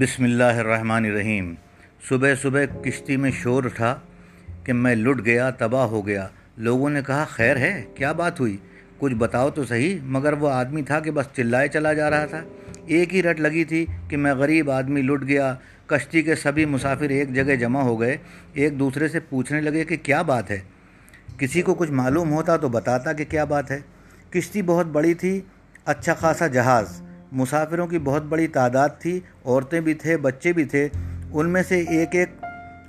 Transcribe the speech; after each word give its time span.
بسم 0.00 0.24
اللہ 0.24 0.44
الرحمن 0.44 1.04
الرحیم۔ 1.04 1.54
صبح 2.08 2.34
صبح 2.42 2.64
کشتی 2.84 3.16
میں 3.16 3.30
شور 3.30 3.64
اٹھا 3.64 3.96
کہ 4.64 4.72
میں 4.72 4.94
لٹ 4.94 5.24
گیا، 5.24 5.50
تباہ 5.50 5.86
ہو 5.86 6.06
گیا۔ 6.06 6.28
لوگوں 6.56 6.90
نے 6.90 7.00
کہا، 7.06 7.24
خیر 7.24 7.56
ہے، 7.56 7.84
کیا 7.94 8.12
بات 8.12 8.40
ہوئی؟ 8.40 8.56
کچھ 8.98 9.14
بتاؤ 9.14 9.50
تو 9.50 9.64
صحیح، 9.64 9.98
مگر 10.02 10.32
وہ 10.32 10.48
آدمی 10.48 10.82
تھا 10.82 11.00
کہ 11.00 11.10
بس 11.10 11.26
چلائے 11.36 11.68
چلا 11.68 11.92
جا 11.92 12.10
رہا 12.10 12.26
تھا۔ 12.26 12.42
ایک 12.86 13.14
ہی 13.14 13.22
رٹ 13.22 13.40
لگی 13.40 13.64
تھی 13.64 13.86
کہ 14.08 14.16
میں 14.16 14.34
غریب 14.34 14.70
آدمی 14.70 15.02
لٹ 15.02 15.28
گیا، 15.28 15.54
کشتی 15.86 16.22
کے 16.22 16.34
سبھی 16.34 16.64
مسافر 16.64 17.08
ایک 17.08 17.34
جگہ 17.34 17.54
جمع 17.54 17.80
ہو 17.80 18.00
گئے، 18.00 18.16
ایک 18.52 18.78
دوسرے 18.78 19.08
سے 19.08 19.20
پوچھنے 19.20 19.60
لگے 19.60 19.84
کہ 19.84 19.96
کیا 19.96 20.22
بات 20.22 20.50
ہے؟ 20.50 20.60
کسی 21.38 21.62
کو 21.62 21.74
کچھ 21.74 21.90
معلوم 21.90 22.32
ہوتا 22.32 22.56
تو 22.56 22.68
بتاتا 22.68 23.12
کہ 23.12 23.24
کیا 23.24 23.44
بات 23.44 23.70
ہے۔ 23.70 23.80
کشتی 24.30 24.62
بہت 24.62 24.86
بڑی 24.86 25.14
تھی 25.14 25.40
اچھا 25.84 26.14
خاصا 26.14 26.46
جہاز۔ 26.46 27.02
مسافروں 27.32 27.86
کی 27.86 27.98
بہت 27.98 28.22
بڑی 28.22 28.46
تعداد 28.46 28.88
تھی، 28.98 29.20
عورتیں 29.44 29.80
بھی 29.80 29.94
تھے، 29.94 30.16
بچے 30.16 30.52
بھی 30.52 30.64
تھے۔ 30.64 30.88
ان 31.32 31.48
میں 31.48 31.62
سے 31.68 31.84
ایک 31.88 32.08
ایک 32.12 32.28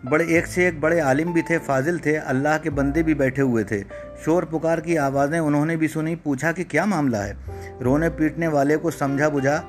بڑے، 0.10 0.24
ایک 0.24 0.48
سے 0.48 0.66
ایک 0.66 0.80
بڑے 0.80 1.00
عالم 1.00 1.32
بھی 1.32 1.42
تھے، 1.42 1.58
فاضل 1.66 1.98
تھے، 1.98 2.18
اللہ 2.18 2.58
کے 2.64 2.70
بندے 2.70 3.04
بھی 3.04 3.14
بیٹھے 3.14 3.44
ہوئے 3.44 3.64
تھے۔ 3.64 3.84
شور 4.26 4.44
پکار 4.44 4.78
کی 4.78 4.98
آوازیں 4.98 5.40
انہوں 5.40 5.66
نے 5.66 5.76
بھی 5.76 5.88
سنی 5.88 6.16
پوچھا 6.16 6.52
کہ 6.52 6.64
کیا 6.64 6.86
معاملہ 6.86 7.18
ہے؟ 7.18 7.34
رونے 7.84 8.10
پیٹنے 8.10 8.48
والے 8.48 8.78
کو 8.78 8.92
سمجھا 8.92 9.30
بجھا 9.30 9.62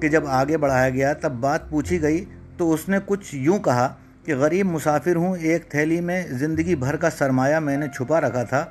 کہ 0.00 0.08
جب 0.08 0.22
آگے 0.26 0.56
بڑھایا 0.56 0.90
گیا 0.90 1.12
تب 1.12 1.32
بات 1.32 1.70
پوچھی 1.70 2.02
گئی 2.02 2.24
تو 2.56 2.72
اس 2.72 2.88
نے 2.88 2.98
کچھ 3.06 3.34
یوں 3.34 3.58
کہا 3.58 3.94
کہ 4.24 4.36
غریب 4.36 4.66
مسافر 4.66 5.16
ہوں، 5.16 5.36
ایک 5.36 5.70
تھیلی 5.70 6.00
میں 6.00 6.26
زندگی 6.28 6.74
بھر 6.74 6.96
کا 6.96 7.10
سرمایہ 7.10 7.56
میں 7.56 7.76
نے 7.76 7.86
چھپا 7.96 8.20
رکھا 8.20 8.42
تھا، 8.42 8.66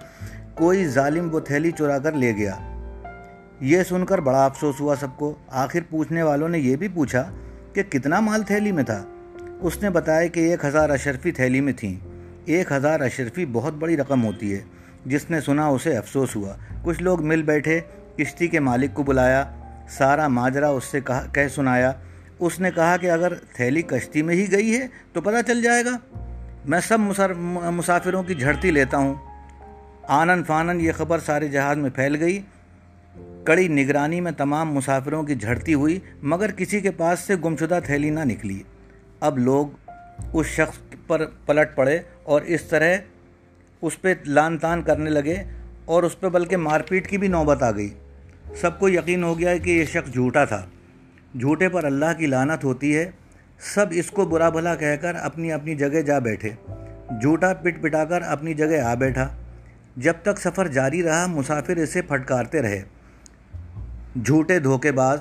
کوئی 0.54 0.88
ظالم 0.88 1.34
وہ 1.34 1.40
تھیلی 1.40 1.72
چرا 1.72 1.98
کر 1.98 2.12
لے 2.12 2.34
گیا۔ 2.38 2.79
یہ 3.62 3.84
سن 3.84 4.06
کر 4.06 4.18
بڑا 4.18 4.46
افسوس 4.46 4.82
ہوا 4.82 4.96
سب 5.00 5.08
کو۔ 5.16 5.36
آخر 5.48 5.80
پوچھنے 5.90 6.24
والوں 6.24 6.50
نے 6.50 6.60
یہ 6.60 6.76
بھی 6.76 6.88
پوچھا 6.88 7.32
کہ 7.74 7.84
کتنا 7.84 8.20
مال 8.20 8.44
تھیلی 8.44 8.72
میں 8.72 8.84
تھا۔ 8.84 9.06
اس 9.62 9.84
نے 9.84 9.90
بتایا 9.90 10.28
کہ 10.28 10.40
ایک 10.40 10.66
ہزار 10.66 10.90
اشرفی 10.90 11.32
تھیلی 11.32 11.62
میں 11.62 11.74
تھیں۔ 11.74 11.96
ایک 12.46 12.72
ہزار 12.72 13.00
اشرفی 13.00 13.46
بہت 13.46 13.74
بڑی 13.74 13.98
رقم 13.98 14.26
ہوتی 14.26 14.54
ہے۔ 14.54 14.62
جس 15.06 15.30
نے 15.30 15.42
سنا 15.42 15.68
اسے 15.68 15.98
افسوس 15.98 16.36
ہوا۔ 16.36 16.54
کچھ 16.84 17.04
لوگ 17.04 17.26
مل 17.26 17.44
بیٹھے، 17.44 17.80
کشتی 18.18 18.48
کے 18.48 18.60
مالک 18.60 18.94
کو 18.94 19.04
بلایا۔ 19.04 19.46
سارا 19.90 20.28
ماجرا 20.28 20.70
اس 20.70 20.84
سے 20.84 21.02
کہا، 21.02 21.26
کہہ 21.34 21.48
سنایا۔ 21.56 21.92
اس 22.40 22.60
نے 22.60 22.72
کہا 22.76 22.98
کہ 22.98 23.12
اگر 23.12 23.34
تھیلی 23.36 23.82
کشتی 23.82 24.22
میں 24.22 24.36
ہی 24.36 24.52
گئی 24.52 24.76
ہے 24.76 24.88
تو 25.14 25.22
پتہ 25.22 25.48
چل 25.48 25.62
جائے 25.62 25.86
گا۔ 25.86 25.98
میں 26.66 26.80
سب 26.80 26.98
مسافروں 27.72 28.24
کی 28.24 28.36
جھڑتی 28.36 28.72
لیتا 28.72 28.98
ہوں۔ 28.98 29.14
آنن 30.08 30.44
فانن 30.44 30.82
یہ 30.82 30.92
خبر 30.92 31.20
سارے 31.20 31.48
جہاز 31.48 31.78
میں 31.78 31.90
پھیل 31.90 32.16
گئی۔ 32.20 32.42
کڑی 33.50 33.68
نگرانی 33.68 34.22
میں 34.22 34.32
تمام 34.32 34.74
مسافروں 34.74 35.24
کی 35.24 35.36
جھڑتی 35.36 35.74
ہوئی، 35.74 36.00
مگر 36.22 36.52
کسی 36.52 36.80
کے 36.80 36.92
پاس 36.92 37.20
سے 37.20 37.36
گمشدہ 37.36 37.80
تھیلی 37.86 38.10
نہ 38.10 38.20
نکلی۔ 38.20 38.64
اب 39.20 39.38
لوگ 39.38 39.68
اس 40.34 40.46
شخص 40.46 40.78
پر 41.08 41.26
پلٹ 41.46 41.76
پڑے 41.76 42.00
اور 42.24 42.42
اس 42.42 42.64
طرح 42.64 42.96
اس 43.82 44.02
پہ 44.02 44.14
لان 44.26 44.58
تان 44.58 44.82
کرنے 44.82 45.10
لگے 45.10 45.44
اور 45.86 46.04
اس 46.04 46.20
پہ 46.20 46.28
بلکہ 46.28 46.58
مار 46.58 46.82
پیٹ 46.82 47.08
کی 47.10 47.18
بھی 47.18 47.28
نوبت 47.28 47.64
آ 47.64 47.72
گئی۔ 47.72 47.90
سب 48.56 48.80
کو 48.80 48.90
یقین 48.90 49.24
ہو 49.24 49.40
گیا 49.40 49.58
کہ 49.58 49.70
یہ 49.70 49.86
شخص 49.86 50.14
جھوٹا 50.14 50.46
تھا۔ 50.46 50.66
جھوٹے 51.40 51.70
پر 51.70 51.84
اللہ 51.84 52.18
کی 52.18 52.26
لانت 52.26 52.64
ہوتی 52.64 52.98
ہے۔ 52.98 53.12
سب 53.60 53.86
اس 53.92 54.12
کو 54.12 54.26
برا 54.26 54.50
بھلا 54.50 54.76
کہہ 54.76 54.96
کر 55.02 55.16
اپنی 55.16 55.52
اپنی 55.52 55.76
جگہ 55.76 56.02
جا 56.02 56.20
بیٹھے۔ 56.20 56.50
جھوٹا 57.22 57.54
پٹ 57.54 57.82
پٹا 57.82 58.06
کر 58.06 58.22
اپنی 58.22 58.54
جگہ 58.54 58.82
آ 58.82 58.96
بیٹھا۔ 58.96 59.28
جب 59.98 60.14
تک 60.22 60.40
سفر 60.40 60.68
جاری 60.68 61.04
رہا، 61.04 61.26
مسافر 61.28 61.76
اسے 61.78 62.02
پھٹکارتے 62.02 62.62
رہے۔ 62.62 62.99
جھوٹے 64.26 64.60
دھوکے 64.60 64.92
باز 64.92 65.20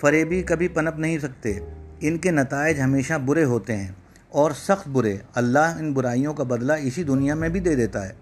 فریبی 0.00 0.42
کبھی 0.42 0.68
پنپ 0.68 0.98
نہیں 0.98 1.18
سکتے۔ 1.18 1.58
ان 2.00 2.18
کے 2.18 2.30
نتائج 2.30 2.80
ہمیشہ 2.80 3.14
برے 3.14 3.44
ہوتے 3.44 3.76
ہیں 3.76 3.92
اور 4.28 4.50
سخت 4.50 4.88
برے۔ 4.88 5.16
اللہ 5.34 5.58
ان 5.58 5.92
برائیوں 5.92 6.34
کا 6.34 6.44
بدلہ 6.44 6.72
اسی 6.72 7.02
دنیا 7.02 7.34
میں 7.34 7.48
بھی 7.48 7.60
دے 7.60 7.74
دیتا 7.74 8.08
ہے۔ 8.08 8.12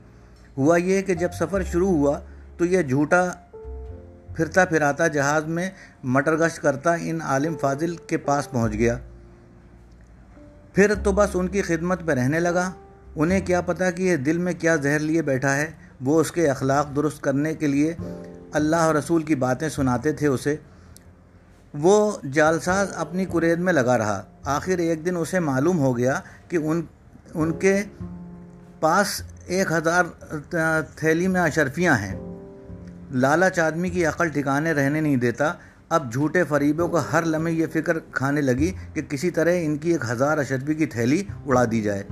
ہوا 0.59 0.77
یہ 0.77 1.03
کہ 1.03 1.15
جب 1.15 1.29
سفر 1.33 1.63
شروع 1.63 1.89
ہوا 1.89 2.19
تو 2.57 2.65
یہ 2.65 2.83
جھوٹا 2.83 3.31
پھرتا 4.37 4.65
پھراتا 4.65 5.09
جہاز 5.09 5.47
میں 5.47 5.71
مٹر 6.05 6.37
گشت 6.37 6.63
کرتا 6.63 6.95
ان 7.01 7.21
عالم 7.23 7.57
فاضل 7.61 7.97
کے 7.97 8.17
پاس 8.17 8.51
پہنچ 8.51 8.73
گیا۔ 8.73 8.99
پھر 10.75 10.95
تو 11.03 11.13
بس 11.13 11.29
ان 11.35 11.49
کی 11.49 11.63
خدمت 11.63 12.07
پہ 12.07 12.13
رہنے 12.13 12.41
لگا۔ 12.41 12.71
انہیں 13.17 13.41
کیا 13.41 13.61
پتا 13.61 13.91
کہ 13.91 14.03
یہ 14.03 14.17
دل 14.17 14.39
میں 14.39 14.53
کیا 14.53 14.77
زہر 14.77 14.99
لیے 14.99 15.23
بیٹھا 15.23 15.57
ہے۔ 15.57 15.71
وہ 16.01 16.21
اس 16.21 16.33
کے 16.33 16.49
اخلاق 16.49 16.97
درست 16.97 17.23
کرنے 17.23 17.55
کے 17.55 17.67
لیے 17.67 17.95
اللہ 18.53 18.77
اور 18.77 18.95
رسول 18.95 19.23
کی 19.23 19.35
باتیں 19.35 19.69
سناتے 19.69 20.13
تھے 20.13 20.27
اسے، 20.27 20.57
وہ 21.75 22.13
جالساز 22.33 22.89
اپنی 22.95 23.25
قرید 23.25 23.59
میں 23.59 23.73
لگا 23.73 23.99
رہا۔ 23.99 24.23
آخر 24.45 24.79
ایک 24.79 25.07
دن 25.07 25.17
اسے 25.17 25.41
معلوم 25.41 25.79
ہو 25.79 25.99
گیا 25.99 26.21
کہ 26.49 26.57
ان 26.57 26.83
ان 27.35 27.53
کے 27.53 27.83
پاس 28.81 29.23
ایک 29.47 29.73
ہزار 29.73 30.05
تھیلی 30.97 31.27
میں 31.27 31.41
اشرفیاں 31.41 31.99
ہیں۔ 31.99 32.21
لالچ 33.11 33.59
آدمی 33.59 33.91
کی 33.91 34.07
عقل 34.07 34.29
ٹھکانے 34.29 34.73
رہنے 34.73 35.01
نہیں 35.01 35.17
دیتا۔ 35.17 35.53
اب 35.89 36.13
جھوٹے 36.13 36.45
فریبوں 36.45 36.89
کو 36.89 36.99
ہر 37.13 37.23
لمحے 37.23 37.53
یہ 37.53 37.67
فکر 37.73 37.99
کھانے 37.99 38.41
لگی 38.41 38.73
کہ 38.95 39.03
کسی 39.03 39.31
طرح 39.31 39.51
ان 39.53 39.77
کی 39.77 39.93
ایک 39.93 40.05
ہزار 40.11 40.39
اشرفی 40.39 40.75
کی 40.75 40.87
تھیلی 40.87 41.23
اڑا 41.47 41.65
دی 41.71 41.81
جائے۔ 41.83 42.03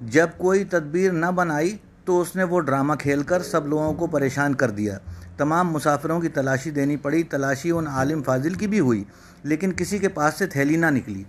جب 0.00 0.28
کوئی 0.36 0.64
تدبیر 0.64 1.12
نہ 1.12 1.26
بنائی 1.26 1.76
تو 2.06 2.20
اس 2.20 2.36
نے 2.36 2.44
وہ 2.44 2.60
ڈرامہ 2.60 2.94
کھیل 2.94 3.22
کر 3.22 3.42
سب 3.42 3.66
لوگوں 3.66 3.94
کو 3.94 4.06
پریشان 4.06 4.54
کر 4.54 4.70
دیا۔ 4.70 4.98
تمام 5.36 5.70
مسافروں 5.70 6.20
کی 6.20 6.28
تلاشی 6.28 6.70
دینی 6.70 6.96
پڑی۔ 6.96 7.22
تلاشی 7.22 7.70
ان 7.70 7.86
عالم 7.86 8.22
فاضل 8.22 8.54
کی 8.54 8.66
بھی 8.66 8.80
ہوئی، 8.80 9.04
لیکن 9.42 9.72
کسی 9.72 9.98
کے 9.98 10.08
پاس 10.08 10.34
سے 10.34 10.46
تھیلی 10.46 10.76
نہ 10.76 10.86
نکلی۔ 10.86 11.24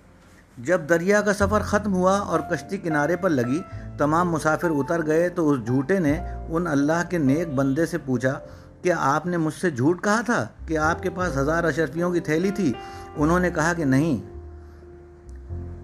جب 0.57 0.81
دریا 0.89 1.21
کا 1.21 1.33
سفر 1.33 1.61
ختم 1.61 1.93
ہوا 1.93 2.17
اور 2.17 2.39
کشتی 2.39 2.77
کنارے 2.77 3.15
پر 3.15 3.29
لگی، 3.29 3.61
تمام 3.97 4.31
مسافر 4.31 4.69
اتر 4.69 5.05
گئے 5.05 5.29
تو 5.29 5.49
اس 5.49 5.65
جھوٹے 5.65 5.99
نے 5.99 6.19
ان 6.49 6.67
اللہ 6.67 7.09
کے 7.09 7.17
نیک 7.17 7.47
بندے 7.47 7.85
سے 7.85 7.97
پوچھا 7.97 8.39
کہ 8.81 8.93
آپ 8.97 9.25
نے 9.25 9.37
مجھ 9.37 9.53
سے 9.53 9.71
جھوٹ 9.71 10.03
کہا 10.03 10.21
تھا 10.21 10.47
کہ 10.67 10.77
آپ 10.77 11.03
کے 11.03 11.09
پاس 11.09 11.37
ہزار 11.37 11.63
اشرفیوں 11.63 12.11
کی 12.11 12.19
تھیلی 12.19 12.51
تھی؟ 12.51 12.73
انہوں 13.15 13.39
نے 13.39 13.51
کہا 13.51 13.73
کہ 13.73 13.85
نہیں۔ 13.85 14.37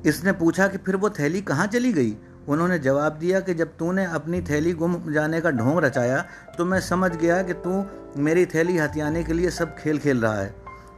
اس 0.04 0.24
نے 0.24 0.34
پوچھا 0.34 0.68
کہ 0.68 0.78
پھر 0.78 0.96
وہ 0.96 1.10
تھیلی 1.10 1.42
کہاں 1.42 1.68
چلی 1.68 1.96
گئی؟ 1.96 2.16
انہوں 2.48 2.68
نے 2.68 2.78
جواب 2.78 3.22
دیا 3.22 3.40
کہ 3.40 3.54
جب 3.54 3.66
تو 3.78 3.92
نے 3.92 4.06
اپنی 4.06 4.42
تھیلی 4.42 4.74
گم 4.78 5.12
جانے 5.12 5.42
کا 5.42 5.50
ڈھونگ 5.50 5.80
رچایا 5.80 6.24
تو 6.58 6.66
میں 6.66 6.80
سمجھ 6.80 7.22
گیا 7.22 7.42
کہ 7.42 7.54
تو 7.64 7.84
میری 8.16 8.46
تھیلی 8.46 8.80
ہتھیانے 8.80 9.24
کے 9.24 9.34
لیے 9.34 9.50
سب 9.50 9.66
کھیل 9.78 9.98
کھیل 9.98 10.20
رہا 10.20 10.42
ہے۔ 10.42 10.52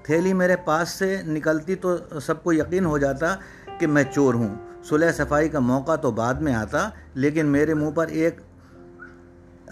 تھیلی 0.03 0.33
میرے 0.33 0.55
پاس 0.55 0.89
سے 0.89 1.21
نکلتی 1.25 1.75
تو 1.75 1.97
سب 2.21 2.43
کو 2.43 2.53
یقین 2.53 2.85
ہو 2.85 2.97
جاتا 2.97 3.35
کہ 3.79 3.87
میں 3.87 4.03
چور 4.13 4.33
ہوں۔ 4.33 4.55
صلح 4.83 5.11
صفائی 5.11 5.49
کا 5.49 5.59
موقع 5.59 5.95
تو 5.95 6.11
بعد 6.11 6.33
میں 6.33 6.55
آتا، 6.55 6.89
لیکن 7.13 7.45
میرے 7.45 7.73
منہ 7.73 7.91
پر 7.91 8.07
ایک، 8.07 8.41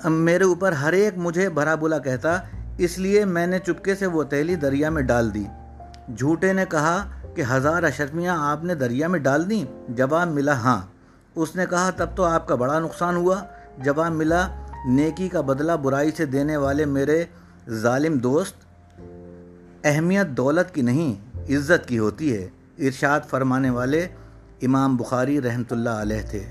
میرے 0.06 0.44
اوپر 0.44 0.72
ہر 0.72 0.94
ایک 0.94 1.14
مجھے 1.18 1.50
بھرا 1.50 1.76
بلا 1.76 1.98
کہتا، 1.98 2.38
اس 2.78 2.98
لیے 2.98 3.26
میں 3.26 3.48
نے 3.48 3.60
چپکے 3.60 3.96
سے 3.96 4.06
وہ 4.06 4.24
تھیلی 4.24 4.56
دریا 4.56 4.90
میں 4.90 5.02
ڈال 5.02 5.34
دی۔ 5.34 5.44
جھوٹے 6.18 6.54
نے 6.54 6.66
کہا 6.70 7.04
کہ 7.36 7.44
ہزار 7.52 7.84
اشرفیاں 7.84 8.52
آپ 8.52 8.64
نے 8.64 8.76
دریا 8.76 9.08
میں 9.08 9.20
ڈال 9.20 9.50
دیں؟ 9.50 9.66
جواب 9.90 10.28
ملا 10.28 10.54
ہاں۔ 10.54 10.82
اس 11.36 11.56
نے 11.56 11.66
کہا، 11.70 11.90
تب 11.90 12.08
تو 12.16 12.24
آپ 12.24 12.48
کا 12.48 12.56
بڑا 12.56 12.80
نقصان 12.80 13.16
ہوا۔ 13.16 13.44
جواب 13.78 14.12
ملا، 14.12 14.48
نیکی 14.88 15.30
کا 15.30 15.42
بدلہ 15.42 15.72
برائی 15.72 16.12
سے 16.12 16.26
دینے 16.26 16.58
والے 16.58 16.86
میرے 16.86 17.26
ظالم 17.70 18.18
دوست۔ 18.18 18.56
اہمیت 19.84 20.28
دولت 20.28 20.74
کی 20.74 20.82
نہیں، 20.82 21.38
عزت 21.38 21.88
کی 21.88 22.00
ہوتی 22.00 22.38
ہے۔ 22.38 22.50
ارشاد 22.78 23.20
فرمانے 23.30 23.70
والے 23.70 24.08
امام 24.62 24.98
بخاری 24.98 25.42
رحمۃ 25.42 25.72
اللہ 25.72 25.90
علیہ 25.90 26.22
تھے۔ 26.30 26.44